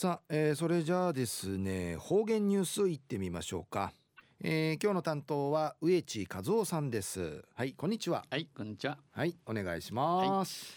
[0.00, 3.92] さあ、えー、それじゃあですね方言ニュースいってみましょうか、
[4.40, 7.42] えー、今日の担当は植地和夫さんです。
[7.56, 8.24] はいこんにちは。
[8.30, 8.96] はいこんにちは。
[9.10, 10.72] はいお願いします。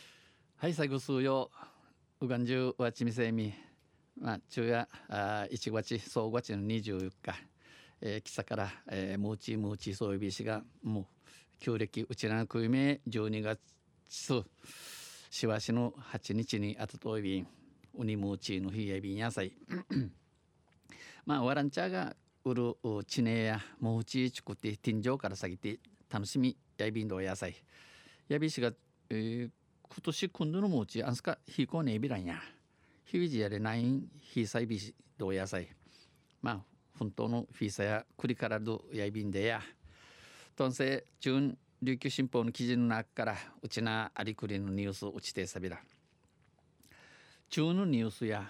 [0.58, 1.52] はい、最後数曜
[2.20, 3.54] うがんじゅうわちみせみ。
[4.20, 7.12] まあ昼夜あ1月総月の24日、
[8.02, 11.06] えー、北から、えー、ムーチームーチーそういうびしがもう
[11.60, 13.60] 旧暦うちなくいめ12月
[15.30, 17.48] しわしの8日にあたといびん
[17.96, 19.52] ウニムーチーの日やびん野菜
[21.26, 22.76] まあワランチャーが売る
[23.08, 27.56] チネやムーチーチクって天井から下げて楽しみやびんど野菜
[28.28, 28.72] やびしが、
[29.10, 29.50] えー、
[29.84, 32.36] 今年今度のムーチーあんすかひこねえびらんや。
[33.06, 35.68] ひびじやれないんひさいびしど野菜
[36.42, 36.60] まあ
[36.98, 39.62] 本当のフィーサや栗からどやいびんでや。
[40.56, 45.80] とんせ中琉球新報の記事の中からうちなありくりのニュースうちてさびら。
[47.52, 48.50] 中のニュースや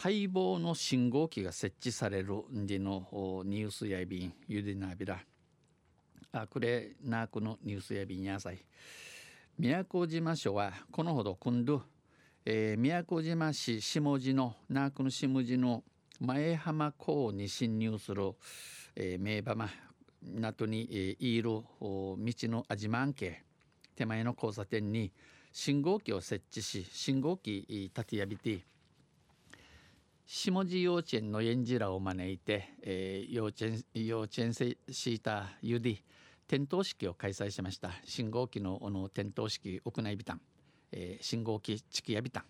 [0.00, 3.02] 待望の信号機が設置されるんでの
[3.44, 5.18] ニュースやびんゆでなびら。
[6.30, 8.58] あくれなくのニュースやびんやさい。
[9.58, 11.82] 宮古島署はこのほど今度、
[12.44, 15.82] えー、宮古島市下地の那くの下地の
[16.20, 18.34] 前浜港に侵入する、
[18.94, 19.68] えー、名馬
[20.22, 23.42] 港に、えー、いる道のあじまんけ
[23.96, 25.10] 手前の交差点に
[25.58, 28.60] 信号機を設置し信号機立てやびて
[30.26, 35.98] 下地幼稚園の園児らを招いて、えー、幼稚園幼稚園生シータユディ
[36.46, 37.90] 点灯式を開催しました。
[38.04, 40.42] 信号機のの点灯式屋内ビタン、
[40.92, 42.44] えー、信号機地区やビタン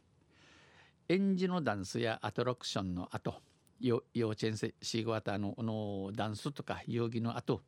[1.09, 3.37] 園児のダンスやアトラクションの後
[3.79, 7.63] 幼稚園生シーゴアターののダンスとか遊戯の後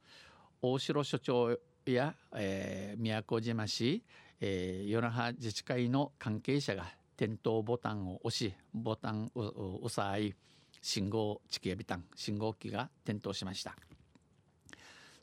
[0.60, 4.02] 大城所長や、えー、宮古島市
[4.40, 6.86] えー、与那覇自治会の関係者が
[7.16, 10.34] 点灯ボタンを押しボタンを押さい
[10.80, 13.76] 信号地形ビタン信号機が点灯しました。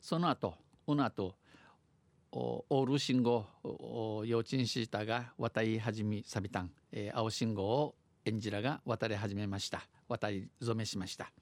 [0.00, 1.34] その後この後
[2.30, 3.46] オール信号
[4.24, 7.94] 幼稚園シーターが渡り始めサビタン、えー、青信号を
[8.24, 11.32] 園児らが渡り始めました渡り初めしました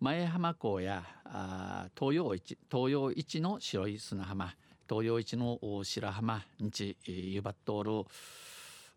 [0.00, 4.54] 前浜港やあ東洋一東洋一の白い砂浜
[4.88, 8.04] 東洋一の白浜日湯葉通る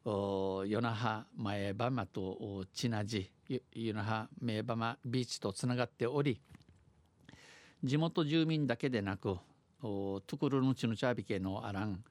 [0.06, 6.40] 与那覇前浜と千奈寺与那覇前浜ビーチとつながっており
[7.84, 9.38] 地元住民だけでなく
[9.81, 12.03] トゥクルのチヌチャービケのアラン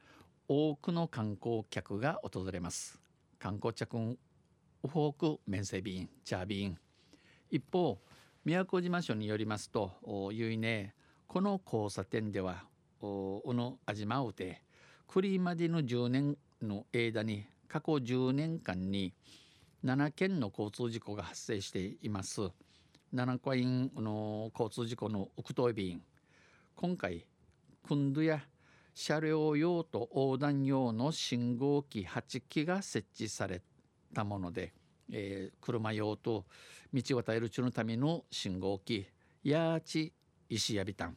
[0.49, 3.01] 多くの観光客が訪れます。
[3.39, 4.17] 観光客ウ
[4.89, 6.79] フォーク面セビンチャービン
[7.51, 7.99] 一方
[8.45, 9.93] 宮古島署によりますと
[10.33, 10.95] ゆいね
[11.27, 12.65] この交差点では
[13.01, 14.63] おのあじまうて
[15.07, 19.13] クリまでの10年の間に過去10年間に
[19.85, 22.41] 7件の交通事故が発生しています。
[23.15, 23.65] 7回
[23.97, 26.03] の交通事故の奥東便。
[26.75, 27.27] 今回
[27.89, 28.41] 今度や
[28.95, 33.63] 車両用と横断用の信号機8機が設置され
[34.15, 34.73] たもので、
[35.13, 36.47] えー、車用と
[36.93, 39.07] 道を渡る中のための信号機
[39.45, 40.13] やーち
[40.49, 41.17] 石やびたん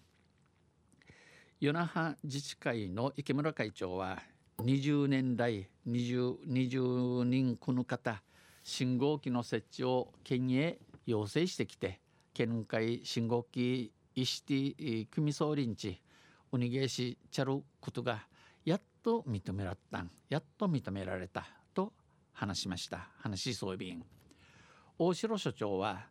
[1.62, 4.24] 与那覇自治会の池村会長は
[4.59, 8.24] 20年来 20, 20人この方
[8.64, 12.00] 信号機の設置を県へ要請してきて
[12.34, 16.02] 県会信号機イシティ組総臨地
[16.53, 18.25] ウニゲーシチャルことが
[18.64, 21.92] やっと認められたやっと認められたと
[22.31, 23.09] 話しました。
[23.18, 24.02] 話しそうびん
[24.98, 26.06] 大城所長は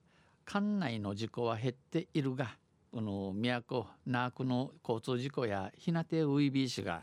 [0.44, 2.58] 管内の事故は減っているが
[2.90, 6.04] この都那覇の交通事故や日向
[6.34, 7.02] ウイビー氏が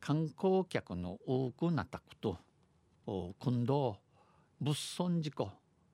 [0.00, 3.96] 観光客の多くなったこと今度
[4.60, 5.50] 物損事故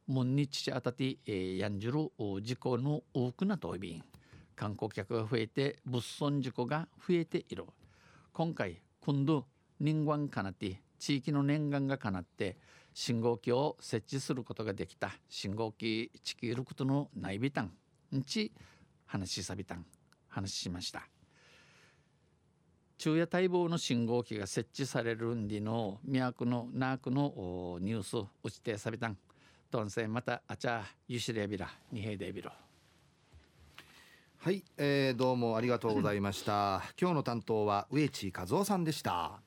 [0.07, 1.17] 門に父あたって
[1.57, 1.95] やんじる
[2.43, 4.05] 事故の多くなといびん。
[4.55, 7.65] 観光客が増えて物損事故が増えている。
[8.33, 9.47] 今回今度
[9.81, 12.59] 人間かなって地域の念願がかなって
[12.93, 15.13] 信号機を設置することができた。
[15.31, 17.71] 信号機地球ることの内備端
[18.15, 18.53] んち
[19.07, 19.85] 話しさびたん
[20.29, 21.09] 話しました。
[22.97, 29.19] 昼夜待望の信号機が設置されるんでの都のナークのニュース打ちてさびたん。
[29.71, 32.53] とんせまたあちゃゆしれびらにへいでびろ
[34.39, 36.83] はい、えー、どうもありがとうございました。
[37.01, 39.41] 今日の担当は植地和夫さんでした。